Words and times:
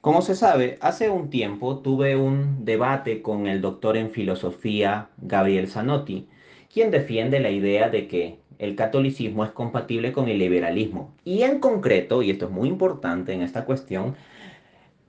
Como 0.00 0.22
se 0.22 0.36
sabe, 0.36 0.78
hace 0.80 1.10
un 1.10 1.28
tiempo 1.28 1.78
tuve 1.80 2.14
un 2.14 2.64
debate 2.64 3.20
con 3.20 3.48
el 3.48 3.60
doctor 3.60 3.96
en 3.96 4.12
filosofía 4.12 5.08
Gabriel 5.16 5.66
Zanotti, 5.66 6.28
quien 6.72 6.92
defiende 6.92 7.40
la 7.40 7.50
idea 7.50 7.88
de 7.88 8.06
que 8.06 8.38
el 8.60 8.76
catolicismo 8.76 9.44
es 9.44 9.50
compatible 9.50 10.12
con 10.12 10.28
el 10.28 10.38
liberalismo. 10.38 11.12
Y 11.24 11.42
en 11.42 11.58
concreto, 11.58 12.22
y 12.22 12.30
esto 12.30 12.44
es 12.44 12.50
muy 12.52 12.68
importante 12.68 13.32
en 13.32 13.42
esta 13.42 13.64
cuestión, 13.64 14.14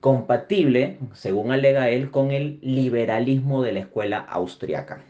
compatible, 0.00 0.98
según 1.12 1.52
alega 1.52 1.88
él, 1.88 2.10
con 2.10 2.32
el 2.32 2.58
liberalismo 2.60 3.62
de 3.62 3.72
la 3.72 3.80
escuela 3.80 4.18
austriaca. 4.18 5.04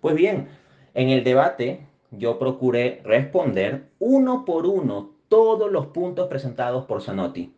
Pues 0.00 0.14
bien, 0.14 0.46
en 0.94 1.08
el 1.08 1.24
debate 1.24 1.80
yo 2.12 2.38
procuré 2.38 3.00
responder 3.04 3.86
uno 3.98 4.44
por 4.44 4.66
uno 4.66 5.10
todos 5.28 5.72
los 5.72 5.86
puntos 5.86 6.28
presentados 6.28 6.84
por 6.84 7.02
Zanotti. 7.02 7.52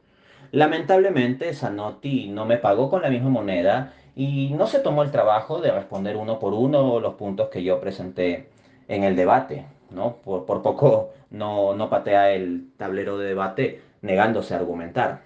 Lamentablemente, 0.53 1.53
Zanotti 1.55 2.29
no 2.29 2.45
me 2.45 2.57
pagó 2.59 2.91
con 2.91 3.03
la 3.03 3.11
misma 3.11 3.31
moneda 3.31 3.95
y 4.15 4.51
no 4.55 4.67
se 4.67 4.79
tomó 4.81 5.03
el 5.03 5.11
trabajo 5.11 5.61
de 5.61 5.73
responder 5.73 6.17
uno 6.17 6.39
por 6.39 6.55
uno 6.55 7.01
los 7.01 7.15
puntos 7.15 7.49
que 7.49 7.63
yo 7.63 7.81
presenté 7.81 8.49
en 8.89 9.05
el 9.05 9.17
debate. 9.17 9.67
¿no? 9.91 10.17
Por, 10.17 10.47
por 10.47 10.63
poco 10.63 11.11
no, 11.31 11.75
no 11.75 11.91
patea 11.91 12.33
el 12.33 12.71
tablero 12.77 13.19
de 13.19 13.29
debate 13.29 13.83
negándose 14.03 14.55
a 14.55 14.59
argumentar. 14.59 15.23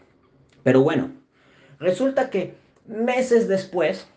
Pero 0.62 0.82
bueno, 0.82 1.10
resulta 1.78 2.30
que 2.30 2.54
meses 2.86 3.48
después, 3.48 4.08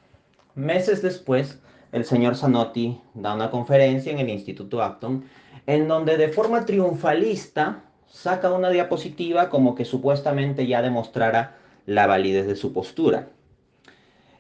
meses 0.56 1.02
después, 1.02 1.60
el 1.92 2.06
señor 2.06 2.36
Zanotti 2.36 3.00
da 3.14 3.36
una 3.36 3.52
conferencia 3.52 4.12
en 4.12 4.20
el 4.20 4.30
Instituto 4.30 4.82
Acton 4.82 5.26
en 5.68 5.88
donde 5.88 6.18
de 6.18 6.30
forma 6.30 6.66
triunfalista 6.66 7.84
saca 8.14 8.54
una 8.54 8.70
diapositiva 8.70 9.50
como 9.50 9.74
que 9.74 9.86
supuestamente 9.86 10.68
ya 10.68 10.84
demostrara 10.84 11.58
la 11.88 12.06
validez 12.06 12.46
de 12.46 12.56
su 12.56 12.72
postura. 12.72 13.30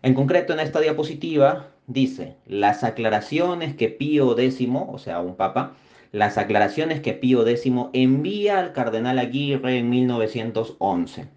En 0.03 0.13
concreto, 0.13 0.53
en 0.53 0.59
esta 0.59 0.79
diapositiva 0.79 1.71
dice, 1.87 2.37
las 2.45 2.83
aclaraciones 2.83 3.75
que 3.75 3.89
Pío 3.89 4.37
X, 4.37 4.67
o 4.87 4.97
sea, 4.99 5.21
un 5.21 5.35
papa, 5.35 5.73
las 6.11 6.37
aclaraciones 6.37 7.01
que 7.01 7.13
Pío 7.13 7.45
X 7.47 7.63
envía 7.93 8.59
al 8.59 8.73
cardenal 8.73 9.17
Aguirre 9.17 9.79
en 9.79 9.89
1911. 9.89 11.27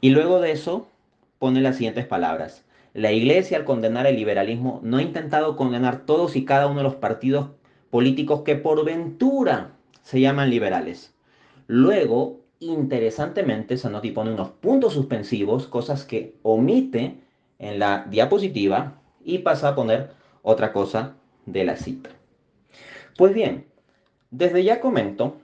Y 0.00 0.10
luego 0.10 0.40
de 0.40 0.52
eso 0.52 0.88
pone 1.38 1.60
las 1.60 1.76
siguientes 1.76 2.06
palabras. 2.06 2.64
La 2.94 3.12
Iglesia 3.12 3.58
al 3.58 3.64
condenar 3.64 4.06
el 4.06 4.16
liberalismo 4.16 4.80
no 4.82 4.96
ha 4.96 5.02
intentado 5.02 5.56
condenar 5.56 6.06
todos 6.06 6.36
y 6.36 6.46
cada 6.46 6.68
uno 6.68 6.78
de 6.78 6.84
los 6.84 6.94
partidos 6.96 7.50
políticos 7.90 8.42
que 8.44 8.56
por 8.56 8.82
ventura 8.84 9.72
se 10.02 10.20
llaman 10.20 10.48
liberales. 10.48 11.14
Luego, 11.70 12.40
interesantemente, 12.60 13.76
Zanotti 13.76 14.10
pone 14.10 14.32
unos 14.32 14.48
puntos 14.48 14.94
suspensivos, 14.94 15.66
cosas 15.66 16.06
que 16.06 16.34
omite 16.42 17.20
en 17.58 17.78
la 17.78 18.06
diapositiva 18.08 19.02
y 19.22 19.40
pasa 19.40 19.68
a 19.68 19.74
poner 19.74 20.10
otra 20.40 20.72
cosa 20.72 21.16
de 21.44 21.64
la 21.64 21.76
cita. 21.76 22.08
Pues 23.18 23.34
bien, 23.34 23.66
desde 24.30 24.64
ya 24.64 24.80
comento 24.80 25.36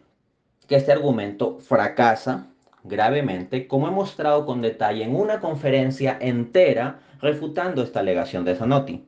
que 0.66 0.76
este 0.76 0.92
argumento 0.92 1.58
fracasa 1.58 2.46
gravemente, 2.84 3.68
como 3.68 3.86
he 3.86 3.90
mostrado 3.90 4.46
con 4.46 4.62
detalle 4.62 5.04
en 5.04 5.14
una 5.14 5.40
conferencia 5.40 6.16
entera 6.18 7.00
refutando 7.20 7.82
esta 7.82 8.00
alegación 8.00 8.46
de 8.46 8.54
Zanotti. 8.54 9.04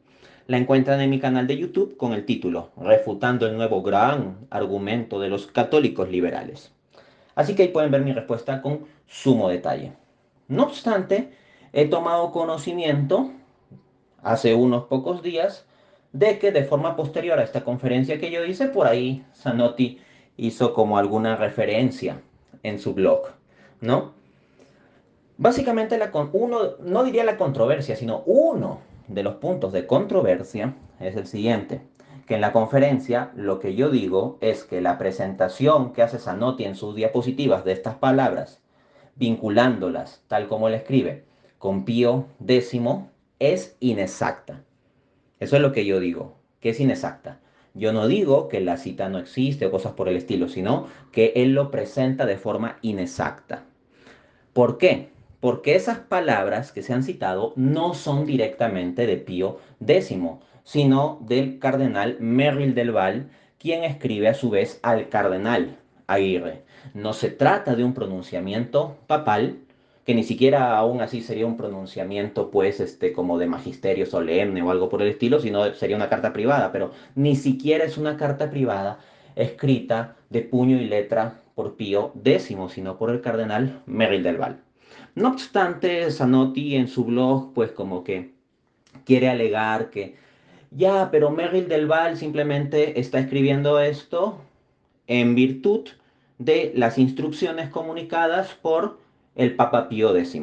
La 0.48 0.58
encuentran 0.58 1.00
en 1.00 1.08
mi 1.08 1.18
canal 1.18 1.46
de 1.46 1.56
YouTube 1.56 1.96
con 1.96 2.12
el 2.12 2.26
título 2.26 2.72
Refutando 2.76 3.46
el 3.46 3.56
nuevo 3.56 3.82
gran 3.82 4.46
argumento 4.50 5.18
de 5.18 5.30
los 5.30 5.46
católicos 5.46 6.10
liberales. 6.10 6.75
Así 7.36 7.54
que 7.54 7.62
ahí 7.62 7.68
pueden 7.68 7.92
ver 7.92 8.00
mi 8.00 8.12
respuesta 8.12 8.60
con 8.60 8.86
sumo 9.06 9.48
detalle. 9.48 9.92
No 10.48 10.64
obstante, 10.64 11.30
he 11.72 11.86
tomado 11.86 12.32
conocimiento 12.32 13.30
hace 14.22 14.54
unos 14.54 14.86
pocos 14.86 15.22
días 15.22 15.66
de 16.12 16.38
que 16.38 16.50
de 16.50 16.64
forma 16.64 16.96
posterior 16.96 17.38
a 17.38 17.44
esta 17.44 17.62
conferencia 17.62 18.18
que 18.18 18.30
yo 18.30 18.44
hice, 18.44 18.68
por 18.68 18.86
ahí 18.86 19.24
Zanotti 19.34 20.00
hizo 20.38 20.72
como 20.72 20.98
alguna 20.98 21.36
referencia 21.36 22.22
en 22.62 22.78
su 22.78 22.94
blog, 22.94 23.28
¿no? 23.80 24.14
Básicamente, 25.36 25.98
la, 25.98 26.10
uno, 26.32 26.76
no 26.80 27.04
diría 27.04 27.22
la 27.22 27.36
controversia, 27.36 27.96
sino 27.96 28.22
uno 28.24 28.80
de 29.08 29.22
los 29.22 29.34
puntos 29.34 29.74
de 29.74 29.86
controversia 29.86 30.74
es 30.98 31.14
el 31.16 31.26
siguiente 31.26 31.82
que 32.26 32.34
en 32.34 32.40
la 32.40 32.52
conferencia 32.52 33.30
lo 33.36 33.60
que 33.60 33.74
yo 33.74 33.88
digo 33.88 34.38
es 34.40 34.64
que 34.64 34.80
la 34.80 34.98
presentación 34.98 35.92
que 35.92 36.02
hace 36.02 36.18
Zanotti 36.18 36.64
en 36.64 36.74
sus 36.74 36.94
diapositivas 36.94 37.64
de 37.64 37.72
estas 37.72 37.94
palabras, 37.94 38.60
vinculándolas, 39.14 40.24
tal 40.26 40.48
como 40.48 40.68
él 40.68 40.74
escribe, 40.74 41.24
con 41.58 41.84
Pío 41.84 42.26
X, 42.46 42.72
es 43.38 43.76
inexacta. 43.80 44.62
Eso 45.38 45.56
es 45.56 45.62
lo 45.62 45.72
que 45.72 45.86
yo 45.86 46.00
digo, 46.00 46.36
que 46.60 46.70
es 46.70 46.80
inexacta. 46.80 47.40
Yo 47.74 47.92
no 47.92 48.08
digo 48.08 48.48
que 48.48 48.60
la 48.60 48.78
cita 48.78 49.08
no 49.08 49.18
existe 49.18 49.66
o 49.66 49.70
cosas 49.70 49.92
por 49.92 50.08
el 50.08 50.16
estilo, 50.16 50.48
sino 50.48 50.86
que 51.12 51.32
él 51.36 51.52
lo 51.52 51.70
presenta 51.70 52.26
de 52.26 52.38
forma 52.38 52.78
inexacta. 52.82 53.64
¿Por 54.52 54.78
qué? 54.78 55.10
Porque 55.46 55.76
esas 55.76 55.98
palabras 55.98 56.72
que 56.72 56.82
se 56.82 56.92
han 56.92 57.04
citado 57.04 57.52
no 57.54 57.94
son 57.94 58.26
directamente 58.26 59.06
de 59.06 59.16
Pío 59.16 59.60
X, 59.78 60.18
sino 60.64 61.20
del 61.20 61.60
cardenal 61.60 62.16
Merrill 62.18 62.74
del 62.74 62.90
Val, 62.90 63.30
quien 63.56 63.84
escribe 63.84 64.26
a 64.26 64.34
su 64.34 64.50
vez 64.50 64.80
al 64.82 65.08
cardenal 65.08 65.76
Aguirre. 66.08 66.64
No 66.94 67.12
se 67.12 67.30
trata 67.30 67.76
de 67.76 67.84
un 67.84 67.94
pronunciamiento 67.94 68.96
papal, 69.06 69.60
que 70.04 70.16
ni 70.16 70.24
siquiera 70.24 70.76
aún 70.76 71.00
así 71.00 71.20
sería 71.20 71.46
un 71.46 71.56
pronunciamiento 71.56 72.50
pues 72.50 72.80
este 72.80 73.12
como 73.12 73.38
de 73.38 73.46
magisterio 73.46 74.04
solemne 74.04 74.62
o 74.62 74.72
algo 74.72 74.88
por 74.88 75.00
el 75.00 75.10
estilo, 75.10 75.38
sino 75.38 75.72
sería 75.74 75.94
una 75.94 76.08
carta 76.08 76.32
privada, 76.32 76.72
pero 76.72 76.90
ni 77.14 77.36
siquiera 77.36 77.84
es 77.84 77.96
una 77.98 78.16
carta 78.16 78.50
privada 78.50 78.98
escrita 79.36 80.16
de 80.28 80.42
puño 80.42 80.76
y 80.76 80.86
letra 80.86 81.42
por 81.54 81.76
Pío 81.76 82.14
X, 82.24 82.56
sino 82.70 82.98
por 82.98 83.10
el 83.10 83.20
cardenal 83.20 83.80
Merrill 83.86 84.24
del 84.24 84.38
Val. 84.38 84.65
No 85.16 85.30
obstante, 85.30 86.10
Zanotti 86.10 86.76
en 86.76 86.88
su 86.88 87.06
blog 87.06 87.54
pues 87.54 87.72
como 87.72 88.04
que 88.04 88.34
quiere 89.06 89.30
alegar 89.30 89.88
que 89.88 90.14
ya, 90.70 91.10
pero 91.10 91.30
Merrill 91.30 91.68
del 91.68 91.86
Val 91.86 92.18
simplemente 92.18 93.00
está 93.00 93.18
escribiendo 93.20 93.80
esto 93.80 94.38
en 95.06 95.34
virtud 95.34 95.88
de 96.38 96.70
las 96.74 96.98
instrucciones 96.98 97.70
comunicadas 97.70 98.52
por 98.60 98.98
el 99.36 99.56
Papa 99.56 99.88
Pío 99.88 100.14
X. 100.14 100.38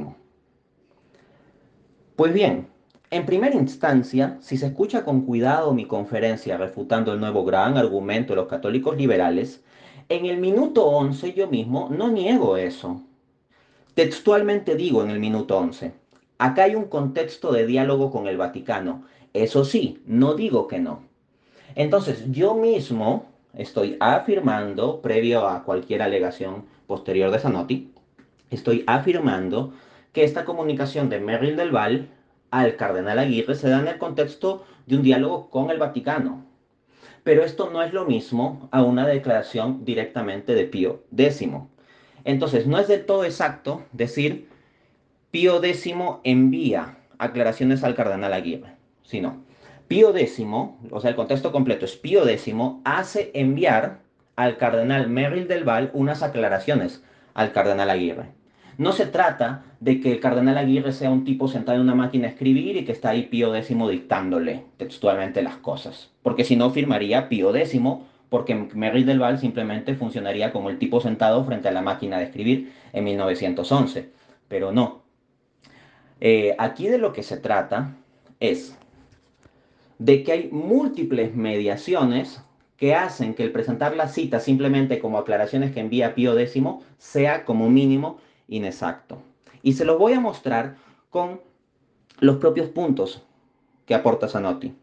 Pues 2.15 2.33
bien, 2.33 2.67
en 3.11 3.27
primera 3.27 3.53
instancia, 3.53 4.39
si 4.41 4.57
se 4.57 4.65
escucha 4.65 5.05
con 5.05 5.21
cuidado 5.21 5.71
mi 5.75 5.85
conferencia 5.85 6.57
refutando 6.57 7.13
el 7.13 7.19
nuevo 7.19 7.45
gran 7.45 7.77
argumento 7.77 8.33
de 8.33 8.37
los 8.37 8.47
católicos 8.47 8.97
liberales, 8.97 9.63
en 10.09 10.25
el 10.25 10.39
minuto 10.39 10.83
11 10.87 11.33
yo 11.33 11.47
mismo 11.47 11.89
no 11.91 12.09
niego 12.09 12.57
eso. 12.57 13.03
Textualmente 13.95 14.75
digo 14.75 15.03
en 15.03 15.09
el 15.09 15.19
minuto 15.19 15.57
11, 15.57 15.93
acá 16.37 16.63
hay 16.63 16.75
un 16.75 16.85
contexto 16.85 17.51
de 17.51 17.65
diálogo 17.65 18.11
con 18.11 18.27
el 18.27 18.37
Vaticano 18.37 19.05
eso 19.33 19.65
sí, 19.65 20.01
no 20.05 20.35
digo 20.35 20.67
que 20.67 20.79
no. 20.79 21.01
Entonces, 21.73 22.23
yo 22.31 22.53
mismo 22.53 23.25
estoy 23.55 23.97
afirmando, 23.99 25.01
previo 25.01 25.47
a 25.47 25.63
cualquier 25.63 26.03
alegación 26.03 26.65
posterior 26.85 27.31
de 27.31 27.39
Zanotti, 27.39 27.91
estoy 28.51 28.83
afirmando 28.85 29.73
que 30.11 30.23
esta 30.23 30.45
comunicación 30.45 31.09
de 31.09 31.19
Merrill 31.19 31.55
del 31.55 31.71
Val 31.71 32.09
al 32.51 32.75
cardenal 32.75 33.17
Aguirre 33.17 33.55
se 33.55 33.69
da 33.69 33.79
en 33.79 33.87
el 33.87 33.97
contexto 33.97 34.65
de 34.85 34.97
un 34.97 35.01
diálogo 35.01 35.49
con 35.49 35.71
el 35.71 35.79
Vaticano. 35.79 36.45
Pero 37.23 37.43
esto 37.43 37.71
no 37.71 37.81
es 37.81 37.91
lo 37.91 38.05
mismo 38.05 38.69
a 38.71 38.83
una 38.83 39.07
declaración 39.07 39.83
directamente 39.83 40.53
de 40.53 40.65
Pío 40.65 41.01
X. 41.17 41.49
Entonces, 42.25 42.67
no 42.67 42.79
es 42.79 42.87
del 42.87 43.05
todo 43.05 43.25
exacto 43.25 43.83
decir 43.91 44.47
Pío 45.31 45.63
X 45.63 45.93
envía 46.23 46.97
aclaraciones 47.17 47.83
al 47.83 47.95
cardenal 47.95 48.33
Aguirre 48.33 48.83
sino 49.03 49.43
Pío 49.87 50.15
X, 50.15 50.41
o 50.89 50.99
sea, 50.99 51.11
el 51.11 51.15
contexto 51.15 51.51
completo 51.51 51.85
es 51.85 51.95
Pío 51.95 52.27
X 52.27 52.55
hace 52.83 53.31
enviar 53.33 53.99
al 54.35 54.57
cardenal 54.57 55.07
Merrill 55.09 55.47
del 55.47 55.65
Val 55.65 55.91
unas 55.93 56.23
aclaraciones 56.23 57.03
al 57.35 57.51
cardenal 57.51 57.89
Aguirre. 57.89 58.31
No 58.79 58.91
se 58.91 59.05
trata 59.05 59.65
de 59.81 59.99
que 59.99 60.11
el 60.11 60.19
cardenal 60.19 60.57
Aguirre 60.57 60.93
sea 60.93 61.11
un 61.11 61.25
tipo 61.25 61.47
sentado 61.47 61.75
en 61.75 61.83
una 61.83 61.93
máquina 61.93 62.27
a 62.27 62.31
escribir 62.31 62.75
y 62.75 62.85
que 62.85 62.91
está 62.91 63.09
ahí 63.09 63.23
Pío 63.23 63.53
X 63.55 63.77
dictándole 63.91 64.63
textualmente 64.77 65.43
las 65.43 65.57
cosas, 65.57 66.09
porque 66.23 66.43
si 66.43 66.55
no 66.55 66.71
firmaría 66.71 67.29
Pío 67.29 67.55
X, 67.55 67.79
porque 68.33 68.55
Merrill 68.55 69.05
del 69.05 69.19
Val 69.19 69.37
simplemente 69.37 69.93
funcionaría 69.93 70.51
como 70.51 70.71
el 70.71 70.79
tipo 70.79 70.99
sentado 70.99 71.45
frente 71.45 71.67
a 71.67 71.71
la 71.71 71.83
máquina 71.83 72.17
de 72.17 72.23
escribir 72.23 72.73
en 72.91 73.03
1911, 73.03 74.09
pero 74.47 74.71
no. 74.71 75.03
Eh, 76.19 76.55
aquí 76.57 76.87
de 76.87 76.97
lo 76.97 77.13
que 77.13 77.21
se 77.21 77.37
trata 77.37 77.93
es 78.39 78.75
de 79.99 80.23
que 80.23 80.31
hay 80.31 80.49
múltiples 80.51 81.35
mediaciones 81.35 82.43
que 82.75 82.95
hacen 82.95 83.35
que 83.35 83.43
el 83.43 83.51
presentar 83.51 83.95
la 83.95 84.07
cita 84.07 84.39
simplemente 84.39 84.97
como 84.97 85.19
aclaraciones 85.19 85.71
que 85.71 85.81
envía 85.81 86.15
Pío 86.15 86.35
X 86.35 86.63
sea 86.97 87.45
como 87.45 87.69
mínimo 87.69 88.17
inexacto. 88.47 89.21
Y 89.61 89.73
se 89.73 89.85
los 89.85 89.99
voy 89.99 90.13
a 90.13 90.19
mostrar 90.19 90.77
con 91.11 91.39
los 92.19 92.37
propios 92.37 92.69
puntos 92.69 93.21
que 93.85 93.93
aporta 93.93 94.27
Zanotti. 94.27 94.73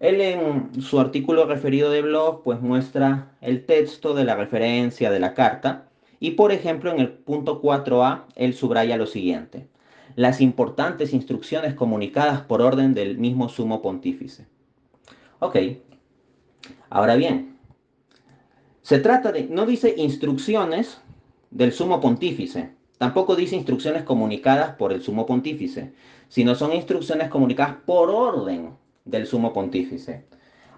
Él 0.00 0.22
en 0.22 0.80
su 0.80 0.98
artículo 0.98 1.44
referido 1.44 1.90
de 1.90 2.00
blog 2.00 2.42
pues 2.42 2.60
muestra 2.62 3.36
el 3.42 3.66
texto 3.66 4.14
de 4.14 4.24
la 4.24 4.34
referencia 4.34 5.10
de 5.10 5.20
la 5.20 5.34
carta 5.34 5.90
y 6.18 6.32
por 6.32 6.52
ejemplo 6.52 6.90
en 6.90 7.00
el 7.00 7.10
punto 7.10 7.60
4a 7.60 8.22
él 8.34 8.54
subraya 8.54 8.96
lo 8.96 9.06
siguiente. 9.06 9.68
Las 10.16 10.40
importantes 10.40 11.12
instrucciones 11.12 11.74
comunicadas 11.74 12.40
por 12.40 12.62
orden 12.62 12.94
del 12.94 13.18
mismo 13.18 13.50
sumo 13.50 13.82
pontífice. 13.82 14.46
Ok, 15.38 15.56
ahora 16.88 17.14
bien, 17.16 17.58
se 18.80 19.00
trata 19.00 19.32
de, 19.32 19.44
no 19.44 19.66
dice 19.66 19.94
instrucciones 19.98 21.00
del 21.50 21.72
sumo 21.72 22.00
pontífice, 22.00 22.70
tampoco 22.96 23.36
dice 23.36 23.54
instrucciones 23.54 24.02
comunicadas 24.04 24.76
por 24.76 24.92
el 24.92 25.02
sumo 25.02 25.26
pontífice, 25.26 25.92
sino 26.28 26.54
son 26.54 26.72
instrucciones 26.72 27.28
comunicadas 27.28 27.76
por 27.84 28.10
orden 28.10 28.80
del 29.10 29.26
sumo 29.26 29.52
pontífice. 29.52 30.24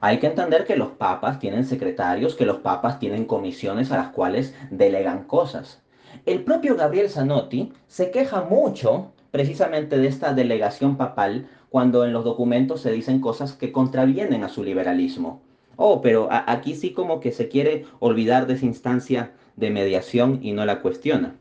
Hay 0.01 0.19
que 0.19 0.27
entender 0.27 0.65
que 0.65 0.77
los 0.77 0.93
papas 0.93 1.39
tienen 1.39 1.65
secretarios, 1.65 2.35
que 2.35 2.47
los 2.47 2.59
papas 2.59 2.99
tienen 2.99 3.25
comisiones 3.25 3.93
a 3.93 3.99
las 3.99 4.09
cuales 4.09 4.55
delegan 4.71 5.25
cosas. 5.25 5.83
El 6.27 6.43
propio 6.43 6.77
Gabriel 6.77 7.09
Zanotti 7.09 7.73
se 7.87 8.11
queja 8.11 8.43
mucho 8.43 9.13
precisamente 9.31 9.99
de 9.99 10.09
esta 10.09 10.35
delegación 10.35 10.97
papal 10.97 11.49
cuando 11.71 12.05
en 12.05 12.13
los 12.13 12.25
documentos 12.25 12.81
se 12.81 12.93
dicen 12.93 13.21
cosas 13.21 13.55
que 13.55 13.73
contravienen 13.73 14.45
a 14.45 14.49
su 14.49 14.63
liberalismo. 14.63 15.41
Oh, 15.77 16.03
pero 16.03 16.29
aquí 16.31 16.75
sí 16.75 16.93
como 16.93 17.21
que 17.21 17.33
se 17.33 17.49
quiere 17.49 17.87
olvidar 17.99 18.47
de 18.47 18.55
esa 18.55 18.67
instancia 18.67 19.33
de 19.57 19.71
mediación 19.71 20.41
y 20.43 20.53
no 20.53 20.67
la 20.67 20.83
cuestiona. 20.83 21.37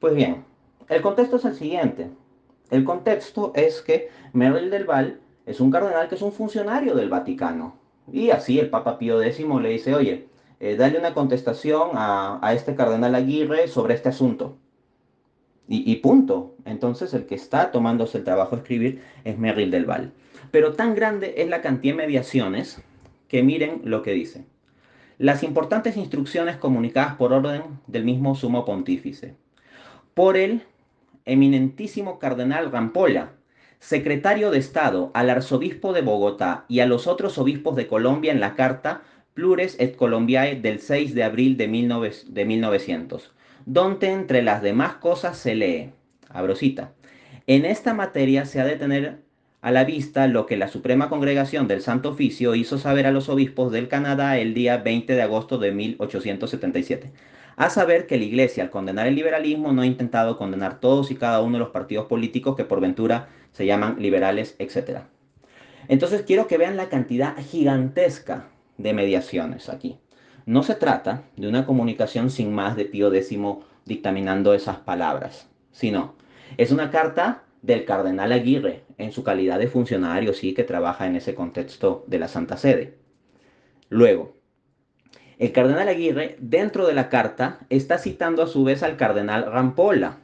Pues 0.00 0.14
bien, 0.14 0.44
el 0.88 1.00
contexto 1.00 1.36
es 1.36 1.44
el 1.44 1.54
siguiente. 1.54 2.10
El 2.70 2.84
contexto 2.84 3.52
es 3.54 3.82
que 3.82 4.08
Merrill 4.32 4.70
del 4.70 4.84
Val 4.84 5.20
es 5.46 5.60
un 5.60 5.70
cardenal 5.70 6.08
que 6.08 6.16
es 6.16 6.22
un 6.22 6.32
funcionario 6.32 6.94
del 6.94 7.08
Vaticano. 7.08 7.76
Y 8.12 8.30
así 8.30 8.58
el 8.58 8.68
Papa 8.68 8.98
Pío 8.98 9.22
X 9.22 9.46
le 9.62 9.68
dice, 9.68 9.94
oye, 9.94 10.26
eh, 10.60 10.76
dale 10.76 10.98
una 10.98 11.14
contestación 11.14 11.90
a, 11.94 12.52
este 12.52 12.74
cardenal 12.74 13.14
Aguirre 13.14 13.68
sobre 13.68 13.94
este 13.94 14.08
asunto. 14.08 14.56
Y, 15.68 15.90
y, 15.90 15.96
punto. 15.96 16.54
Entonces 16.64 17.14
el 17.14 17.26
que 17.26 17.34
está 17.36 17.70
tomándose 17.70 18.18
el 18.18 18.24
trabajo 18.24 18.56
de 18.56 18.62
escribir 18.62 19.02
es 19.24 19.38
Merrill 19.38 19.70
del 19.70 19.86
Val. 19.86 20.12
Pero 20.50 20.74
tan 20.74 20.94
grande 20.94 21.34
es 21.38 21.48
la 21.48 21.62
cantidad 21.62 21.94
de 21.94 22.06
mediaciones 22.06 22.82
que 23.28 23.42
miren 23.42 23.82
lo 23.84 24.02
que 24.02 24.12
dice. 24.12 24.44
Las 25.18 25.42
importantes 25.42 25.96
instrucciones 25.96 26.56
comunicadas 26.56 27.14
por 27.14 27.32
orden 27.32 27.62
del 27.86 28.04
mismo 28.04 28.34
sumo 28.34 28.64
pontífice. 28.64 29.34
Por 30.14 30.36
el 30.36 30.62
eminentísimo 31.24 32.18
cardenal 32.18 32.70
Rampolla, 32.70 33.32
secretario 33.78 34.50
de 34.50 34.58
Estado 34.58 35.10
al 35.14 35.30
arzobispo 35.30 35.92
de 35.92 36.02
Bogotá 36.02 36.64
y 36.68 36.80
a 36.80 36.86
los 36.86 37.06
otros 37.06 37.38
obispos 37.38 37.76
de 37.76 37.86
Colombia 37.86 38.32
en 38.32 38.40
la 38.40 38.54
carta 38.54 39.02
Plures 39.34 39.76
et 39.78 39.96
Colombiae 39.96 40.60
del 40.60 40.80
6 40.80 41.14
de 41.14 41.22
abril 41.22 41.56
de, 41.56 41.68
1900, 41.68 43.32
donde 43.66 44.10
entre 44.10 44.42
las 44.42 44.62
demás 44.62 44.94
cosas 44.94 45.36
se 45.36 45.54
lee, 45.54 45.90
abrosita, 46.30 46.92
en 47.46 47.64
esta 47.64 47.92
materia 47.92 48.46
se 48.46 48.60
ha 48.60 48.64
de 48.64 48.76
tener 48.76 49.18
a 49.60 49.70
la 49.70 49.84
vista 49.84 50.26
lo 50.26 50.46
que 50.46 50.56
la 50.56 50.68
Suprema 50.68 51.08
Congregación 51.08 51.68
del 51.68 51.82
Santo 51.82 52.10
Oficio 52.10 52.54
hizo 52.54 52.78
saber 52.78 53.06
a 53.06 53.10
los 53.10 53.28
obispos 53.28 53.72
del 53.72 53.88
Canadá 53.88 54.38
el 54.38 54.54
día 54.54 54.78
20 54.78 55.14
de 55.14 55.22
agosto 55.22 55.58
de 55.58 55.72
1877 55.72 57.12
a 57.56 57.70
saber 57.70 58.06
que 58.06 58.18
la 58.18 58.24
Iglesia, 58.24 58.62
al 58.62 58.70
condenar 58.70 59.06
el 59.06 59.14
liberalismo, 59.14 59.72
no 59.72 59.82
ha 59.82 59.86
intentado 59.86 60.36
condenar 60.36 60.78
todos 60.78 61.10
y 61.10 61.16
cada 61.16 61.40
uno 61.40 61.54
de 61.54 61.60
los 61.60 61.70
partidos 61.70 62.06
políticos 62.06 62.54
que 62.54 62.64
por 62.64 62.80
ventura 62.80 63.28
se 63.52 63.64
llaman 63.64 63.96
liberales, 63.98 64.54
etc. 64.58 65.00
Entonces 65.88 66.22
quiero 66.22 66.46
que 66.46 66.58
vean 66.58 66.76
la 66.76 66.90
cantidad 66.90 67.36
gigantesca 67.38 68.48
de 68.76 68.92
mediaciones 68.92 69.70
aquí. 69.70 69.98
No 70.44 70.62
se 70.62 70.74
trata 70.74 71.24
de 71.36 71.48
una 71.48 71.64
comunicación 71.64 72.30
sin 72.30 72.52
más 72.52 72.76
de 72.76 72.84
Pío 72.84 73.12
X 73.12 73.38
dictaminando 73.86 74.52
esas 74.52 74.76
palabras, 74.76 75.48
sino 75.72 76.14
es 76.58 76.70
una 76.70 76.90
carta 76.90 77.44
del 77.62 77.84
cardenal 77.84 78.32
Aguirre 78.32 78.84
en 78.98 79.12
su 79.12 79.24
calidad 79.24 79.58
de 79.58 79.68
funcionario, 79.68 80.34
sí, 80.34 80.54
que 80.54 80.62
trabaja 80.62 81.06
en 81.06 81.16
ese 81.16 81.34
contexto 81.34 82.04
de 82.06 82.18
la 82.18 82.28
Santa 82.28 82.56
Sede. 82.56 82.98
Luego, 83.88 84.35
el 85.38 85.52
cardenal 85.52 85.88
Aguirre, 85.88 86.36
dentro 86.40 86.86
de 86.86 86.94
la 86.94 87.08
carta, 87.08 87.58
está 87.68 87.98
citando 87.98 88.42
a 88.42 88.46
su 88.46 88.64
vez 88.64 88.82
al 88.82 88.96
cardenal 88.96 89.50
Rampola. 89.50 90.18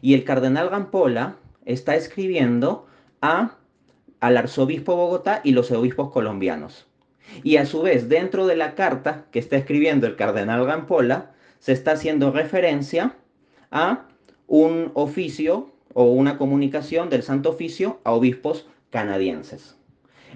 Y 0.00 0.14
el 0.14 0.24
cardenal 0.24 0.70
Rampola 0.70 1.36
está 1.64 1.96
escribiendo 1.96 2.86
a, 3.20 3.56
al 4.20 4.36
arzobispo 4.36 4.94
Bogotá 4.94 5.40
y 5.42 5.52
los 5.52 5.72
obispos 5.72 6.12
colombianos. 6.12 6.86
Y 7.42 7.56
a 7.56 7.66
su 7.66 7.82
vez, 7.82 8.08
dentro 8.08 8.46
de 8.46 8.56
la 8.56 8.74
carta 8.74 9.26
que 9.32 9.40
está 9.40 9.56
escribiendo 9.56 10.06
el 10.06 10.16
cardenal 10.16 10.64
Rampola, 10.66 11.32
se 11.58 11.72
está 11.72 11.92
haciendo 11.92 12.30
referencia 12.30 13.16
a 13.70 14.06
un 14.46 14.92
oficio 14.94 15.72
o 15.94 16.04
una 16.04 16.38
comunicación 16.38 17.10
del 17.10 17.24
Santo 17.24 17.50
Oficio 17.50 18.00
a 18.04 18.12
obispos 18.12 18.66
canadienses. 18.90 19.76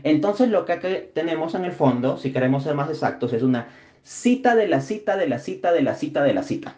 Entonces 0.03 0.49
lo 0.49 0.65
que 0.65 0.77
tenemos 1.15 1.55
en 1.55 1.65
el 1.65 1.73
fondo, 1.73 2.19
si 2.19 2.33
queremos 2.33 2.65
ser 2.65 2.75
más 2.75 2.91
exactos, 2.91 3.33
es 3.33 3.43
una 3.43 3.69
cita 4.03 4.55
de 4.55 4.69
la 4.69 4.81
cita 4.81 5.17
de 5.17 5.29
la 5.29 5.39
cita 5.39 5.73
de 5.73 5.83
la 5.83 5.95
cita 5.95 6.23
de 6.23 6.35
la 6.35 6.43
cita. 6.43 6.77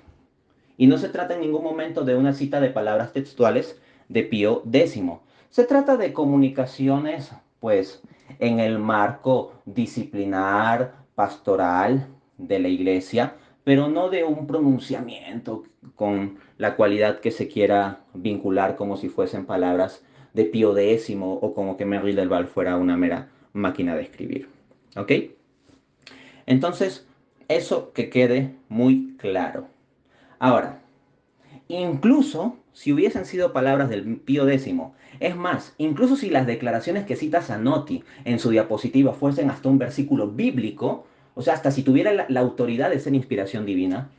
Y 0.77 0.87
no 0.87 0.99
se 0.99 1.09
trata 1.09 1.35
en 1.35 1.41
ningún 1.41 1.63
momento 1.63 2.05
de 2.05 2.17
una 2.17 2.33
cita 2.33 2.61
de 2.61 2.71
palabras 2.71 3.13
textuales 3.13 3.81
de 4.09 4.23
Pío 4.25 4.63
X. 4.71 5.03
Se 5.51 5.65
trata 5.65 5.97
de 5.97 6.13
comunicaciones, 6.13 7.31
pues, 7.61 8.03
en 8.39 8.59
el 8.61 8.79
marco 8.79 9.53
disciplinar, 9.65 10.95
pastoral 11.15 12.09
de 12.39 12.59
la 12.59 12.69
iglesia, 12.69 13.35
pero 13.63 13.89
no 13.89 14.11
de 14.11 14.25
un 14.25 14.47
pronunciamiento 14.47 15.63
con 15.95 16.39
la 16.59 16.77
cualidad 16.77 17.21
que 17.21 17.31
se 17.31 17.49
quiera 17.49 18.01
vincular 18.13 18.77
como 18.77 18.97
si 18.97 19.09
fuesen 19.09 19.47
palabras 19.47 20.05
de 20.35 20.45
Pío 20.45 20.77
X 20.77 21.17
o 21.21 21.55
como 21.55 21.77
que 21.77 21.87
Merrill 21.87 22.17
del 22.17 22.29
Val 22.29 22.49
fuera 22.49 22.77
una 22.77 22.97
mera 22.97 23.29
máquina 23.53 23.95
de 23.95 24.03
escribir. 24.03 24.49
¿Ok? 24.97 25.13
Entonces, 26.47 27.07
eso 27.49 27.93
que 27.93 28.11
quede 28.11 28.55
muy 28.69 29.17
claro. 29.19 29.67
Ahora, 30.39 30.83
incluso 31.69 32.57
si 32.73 32.93
hubiesen 32.93 33.25
sido 33.25 33.53
palabras 33.53 33.89
del 33.89 34.17
Pío 34.17 34.49
X, 34.49 34.73
es 35.21 35.37
más, 35.37 35.75
incluso 35.79 36.17
si 36.17 36.29
las 36.29 36.47
declaraciones 36.47 37.07
que 37.07 37.17
cita 37.17 37.41
Zanotti 37.41 38.03
en 38.25 38.39
su 38.39 38.51
diapositiva 38.51 39.13
fuesen 39.13 39.51
hasta 39.51 39.69
un 39.69 39.79
versículo 39.79 40.29
bíblico, 40.29 41.07
o 41.35 41.43
sea, 41.43 41.55
hasta 41.55 41.71
si 41.71 41.83
tuviera 41.83 42.13
la, 42.13 42.27
la 42.29 42.41
autoridad 42.41 42.91
de 42.91 43.01
ser 43.01 43.15
inspiración 43.15 43.65
divina, 43.65 44.11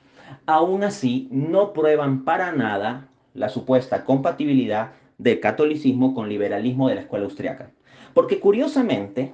aún 0.46 0.84
así 0.84 1.28
no 1.32 1.74
prueban 1.74 2.24
para 2.24 2.52
nada 2.52 3.08
la 3.34 3.50
supuesta 3.50 4.06
compatibilidad 4.06 4.92
del 5.18 5.40
catolicismo 5.40 6.14
con 6.14 6.30
liberalismo 6.30 6.90
de 6.90 6.96
la 6.96 7.02
escuela 7.02 7.26
austriaca. 7.26 7.72
Porque 8.14 8.40
curiosamente, 8.40 9.34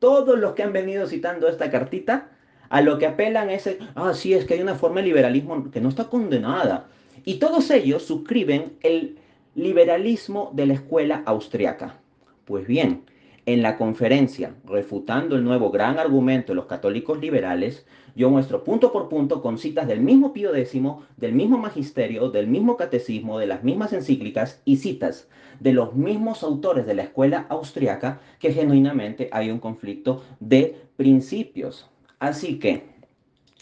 todos 0.00 0.38
los 0.38 0.54
que 0.54 0.64
han 0.64 0.72
venido 0.72 1.06
citando 1.06 1.48
esta 1.48 1.70
cartita 1.70 2.28
a 2.68 2.80
lo 2.80 2.98
que 2.98 3.06
apelan 3.06 3.50
es, 3.50 3.68
ah, 3.94 4.12
sí, 4.14 4.34
es 4.34 4.44
que 4.44 4.54
hay 4.54 4.60
una 4.60 4.74
forma 4.74 5.00
de 5.00 5.06
liberalismo 5.06 5.70
que 5.70 5.80
no 5.80 5.88
está 5.88 6.04
condenada. 6.04 6.88
Y 7.24 7.34
todos 7.34 7.70
ellos 7.70 8.04
suscriben 8.04 8.72
el 8.82 9.18
liberalismo 9.54 10.50
de 10.54 10.66
la 10.66 10.74
escuela 10.74 11.22
austriaca. 11.26 11.98
Pues 12.44 12.66
bien, 12.66 13.02
en 13.46 13.62
la 13.62 13.76
conferencia, 13.76 14.54
refutando 14.64 15.36
el 15.36 15.44
nuevo 15.44 15.70
gran 15.70 15.98
argumento 15.98 16.52
de 16.52 16.56
los 16.56 16.66
católicos 16.66 17.18
liberales, 17.18 17.86
yo 18.14 18.30
muestro 18.30 18.64
punto 18.64 18.92
por 18.92 19.08
punto 19.08 19.42
con 19.42 19.58
citas 19.58 19.86
del 19.88 20.00
mismo 20.00 20.32
Pío 20.32 20.54
X, 20.54 20.80
del 21.16 21.32
mismo 21.32 21.58
magisterio, 21.58 22.30
del 22.30 22.46
mismo 22.46 22.76
catecismo, 22.76 23.38
de 23.38 23.46
las 23.46 23.64
mismas 23.64 23.92
encíclicas 23.92 24.60
y 24.64 24.76
citas 24.76 25.28
de 25.60 25.72
los 25.72 25.94
mismos 25.94 26.42
autores 26.42 26.86
de 26.86 26.94
la 26.94 27.02
escuela 27.02 27.46
austriaca 27.48 28.20
que 28.38 28.52
genuinamente 28.52 29.28
hay 29.32 29.50
un 29.50 29.58
conflicto 29.58 30.22
de 30.40 30.76
principios. 30.96 31.88
Así 32.18 32.58
que, 32.58 32.84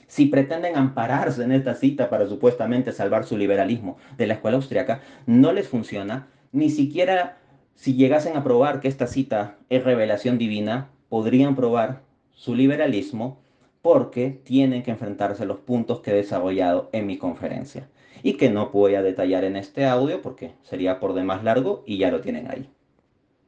si 0.07 0.27
pretenden 0.27 0.77
ampararse 0.77 1.43
en 1.43 1.53
esta 1.53 1.75
cita 1.75 2.09
para 2.09 2.27
supuestamente 2.27 2.93
salvar 2.93 3.25
su 3.25 3.37
liberalismo 3.37 3.97
de 4.17 4.27
la 4.27 4.35
escuela 4.35 4.57
austriaca, 4.57 5.01
no 5.27 5.53
les 5.53 5.69
funciona, 5.69 6.29
ni 6.53 6.71
siquiera 6.71 7.39
si 7.75 7.95
llegasen 7.95 8.37
a 8.37 8.43
probar 8.45 8.81
que 8.81 8.89
esta 8.89 9.07
cita 9.07 9.59
es 9.69 9.85
revelación 9.85 10.39
divina, 10.39 10.91
podrían 11.09 11.55
probar 11.55 12.03
su 12.33 12.55
liberalismo 12.55 13.43
porque 13.83 14.31
tienen 14.31 14.83
que 14.83 14.91
enfrentarse 14.91 15.43
a 15.43 15.47
los 15.47 15.59
puntos 15.59 16.01
que 16.01 16.11
he 16.11 16.15
desarrollado 16.15 16.89
en 16.93 17.07
mi 17.07 17.19
conferencia 17.19 17.89
y 18.23 18.35
que 18.35 18.51
no 18.51 18.71
voy 18.71 18.95
a 18.95 19.03
detallar 19.03 19.45
en 19.45 19.57
este 19.57 19.85
audio 19.85 20.23
porque 20.23 20.55
sería 20.63 20.99
por 20.99 21.13
demás 21.13 21.45
largo 21.45 21.85
y 21.87 21.99
ya 21.99 22.11
lo 22.11 22.21
tienen 22.21 22.51
ahí. 22.51 22.69